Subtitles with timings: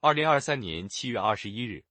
[0.00, 1.84] 二零二三年七月二十一日，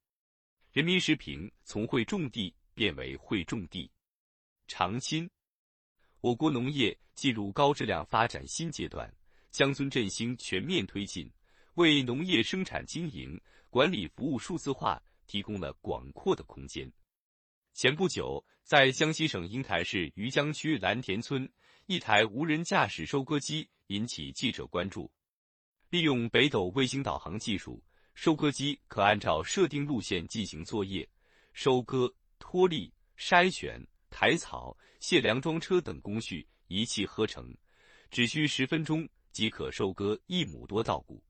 [0.71, 3.91] 人民时评：从会种地变为会种地。
[4.65, 5.29] 长青，
[6.21, 9.13] 我国农业进入高质量发展新阶段，
[9.51, 11.29] 乡村振兴全面推进，
[11.73, 13.37] 为农业生产经营、
[13.69, 16.89] 管理服务数字化提供了广阔的空间。
[17.73, 21.51] 前不久，在江西省鹰台市余江区蓝田村，
[21.87, 25.11] 一台无人驾驶收割机引起记者关注。
[25.89, 27.83] 利用北斗卫星导航技术。
[28.17, 31.07] 收割机可按照设定路线进行作业，
[31.53, 37.55] 收割、脱粒、筛选、抬草、卸粮装车等工序一气呵成，
[38.09, 41.23] 只需十分钟即可收割一亩多稻谷。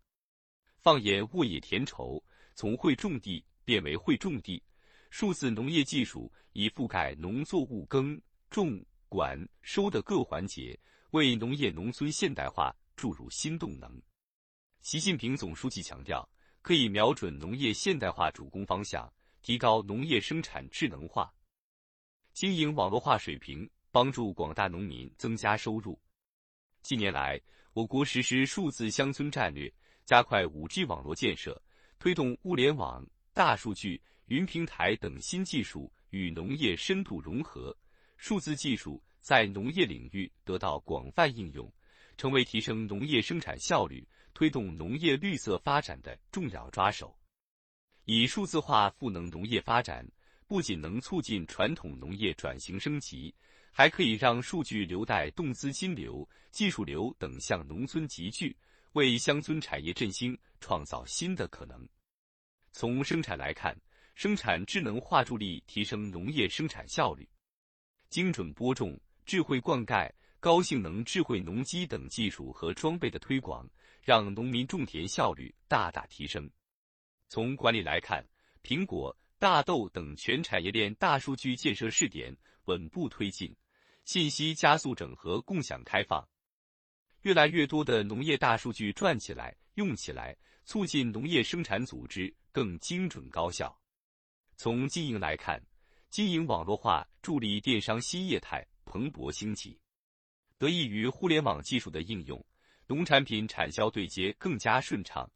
[0.77, 2.23] 放眼沃野田畴，
[2.55, 4.63] 从会种地变为会种地，
[5.09, 8.17] 数字农业技术已覆盖农作物耕、
[8.49, 10.79] 种、管、收的各环节，
[11.11, 14.01] 为农业农村现代化注入新动能。
[14.79, 16.25] 习近平总书记强调。
[16.61, 21.33] 可以瞄准农业现代化主攻方向，提高农业生产智能化、
[22.33, 25.97] 经营网络化水平，帮助广大农民增加收入。
[26.81, 27.39] 近年来，
[27.73, 29.73] 我国实施数字乡村战略，
[30.05, 31.61] 加快 5G 网络建设，
[31.99, 37.75] 推动物联网、大数据、云平台等新技术与农业深度融合，
[38.17, 41.71] 数字技术在农业领域得到广泛应用，
[42.17, 44.05] 成为提升农业生产效率。
[44.37, 47.17] 推动农业绿色发展的重要抓手，
[48.05, 50.07] 以数字化赋能农业发展，
[50.45, 53.33] 不仅能促进传统农业转型升级，
[53.71, 58.55] 还可以让数据流带动资金流、技术流等向农村集聚，
[58.91, 61.89] 为乡村产业振兴创造新的可能。
[62.71, 63.75] 从生产来看，
[64.13, 67.27] 生产智能化助力提升农业生产效率，
[68.11, 68.95] 精准播种、
[69.25, 70.07] 智慧灌溉、
[70.39, 73.69] 高性能智慧农机等技术和装备的推广。
[74.07, 76.49] 让农民种田效率大大提升。
[77.27, 78.25] 从管理来看，
[78.63, 82.33] 苹果、大豆等全产业链大数据建设试点
[82.67, 83.53] 稳步推进，
[84.05, 86.25] 信息加速整合共享开放，
[87.23, 90.33] 越来越多的农业大数据转起来、用起来，
[90.63, 93.77] 促进农业生产组织更精准高效。
[94.55, 95.61] 从经营来看，
[96.09, 99.77] 经营网络化助力电商新业态蓬勃兴起，
[100.57, 102.43] 得益于互联网技术的应用。
[102.87, 105.29] 农产品产销对接更加顺畅，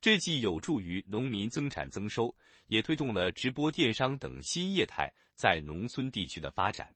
[0.00, 2.34] 这既有助于农民增产增收，
[2.66, 6.94] 也推动了直播电商等新业态在农村地区的发展。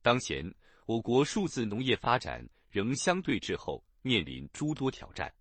[0.00, 0.50] 当前，
[0.86, 5.32] 我国数字农业发展仍相对滞后，面临诸多挑战。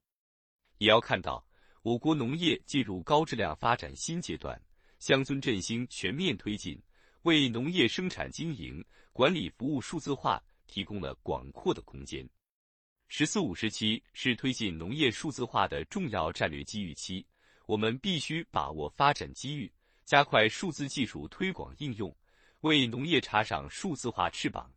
[0.79, 1.47] 也要看到，
[1.81, 4.61] 我国农业进入高质量发展新阶段，
[4.99, 6.77] 乡村振兴全面推进，
[7.21, 8.83] 为农业生产经营、
[9.13, 12.27] 管理服务数字化提供了广阔的空间。
[13.07, 17.25] “十四五”时期是推进农业数字化的重要战略机遇期，
[17.65, 19.71] 我们必须把握发展机遇，
[20.05, 22.15] 加快数字技术推广应用，
[22.61, 24.71] 为农业插上数字化翅膀。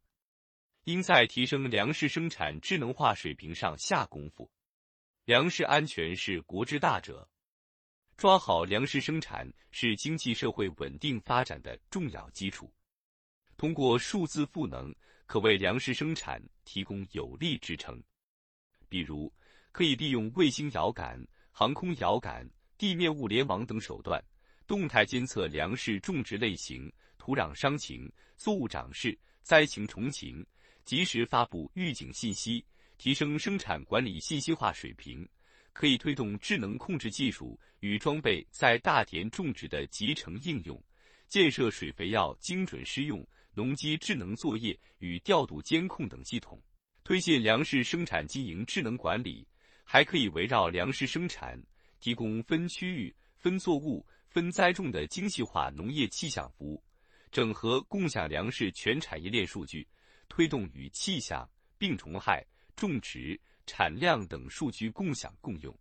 [0.84, 4.50] 应在提升粮食生产智能化水平上下功夫。
[5.26, 7.28] 粮食安全是国之大者，
[8.16, 12.72] 抓好粮食生产是经济社会稳定发展的重要基础。
[13.58, 14.94] 通过数字赋能，
[15.28, 18.02] 可为粮食生产提供有力支撑。
[18.88, 19.30] 比如，
[19.72, 21.22] 可以利用卫星遥感、
[21.52, 24.24] 航空遥感、地面物联网等手段，
[24.66, 30.44] 动态监测粮食种植类型、土壤伤情、作物长势、灾情虫情，
[30.82, 32.64] 及时发布预警信息，
[32.96, 35.28] 提升生产管理信息化水平。
[35.74, 40.82] 可以推动智能控制技术与装备在大田种植的集成应用，
[41.28, 43.24] 建设水肥药精准施用、
[43.58, 46.62] 农机智能作业与调度监控等系统。
[47.02, 49.44] 推进粮食生产经营智能管理，
[49.82, 51.60] 还可以围绕粮食生产
[51.98, 56.80] 提供分区域、分作物、分栽种的精细化农业气象服务，
[57.32, 59.84] 整合共享粮食全产业链数据，
[60.28, 62.46] 推动与气象、病虫害、
[62.76, 65.76] 种植、产量等数据共享共用。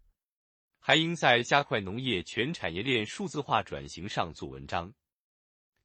[0.80, 4.92] 还应在加快农业全产业链数字化转型上做文章。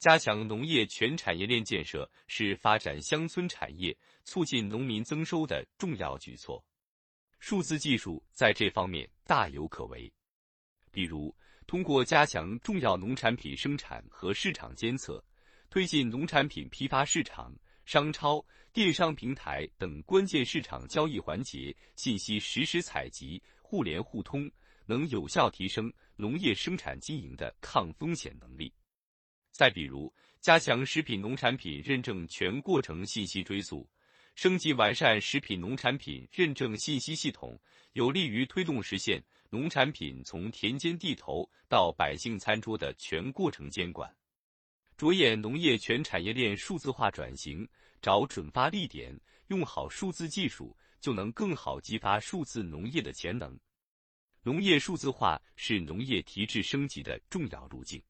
[0.03, 6.61] 加强农业全产业链建设是发展乡村产业、促进农民增收的重要举措。
[7.39, 10.13] 数字技术在这方面大有可为。
[10.91, 11.33] 比如，
[11.69, 15.25] 通过加强重要农产品生产和市场监测，
[15.71, 17.55] 推进农产品批发市场、
[17.85, 24.51] 商超、电商平台等关键市场交易环节信息实时采集、互联互通，
[24.85, 28.75] 能有效提升农业生产经营的抗风险能力。
[29.53, 33.89] 再比如，加强食品农产品认证全过程信息追溯，
[34.35, 37.61] 升级完善食品农产品认证信息系统，
[37.93, 44.11] 有利于推动实现农产品从田间地头到百姓餐桌的全过程监管，
[44.97, 47.69] 着眼农业全产业链数字化转型，
[48.01, 49.15] 找准发力点，
[49.49, 53.57] 用好数字技术，就能更好激发数字农业的潜能。
[54.43, 58.03] 农业数字化是农业提质升级的重要路径，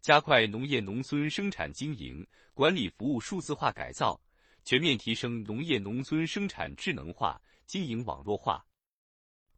[0.00, 4.18] 加快农业农村生产经营管理服务数字化改造，
[4.64, 8.64] 全面提升农业农村生产智能化、经营网络化、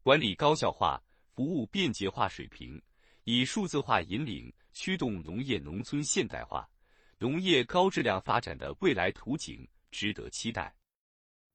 [0.02, 1.00] 管理高效化、
[1.32, 2.80] 服务便捷化水平，
[3.22, 6.68] 以数字化引领驱动农业农村现代化、
[7.18, 10.74] 农业高质量发展的未来图景，值得期待。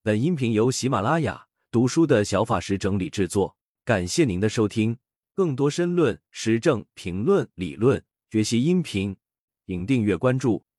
[0.01, 3.53] 本音频由喜马拉雅读书的小法师整理制作。
[3.83, 4.97] 感谢您的收听，
[5.33, 9.15] 更多深论、时政评论、理论学习音频，
[9.65, 10.67] 请订阅关注。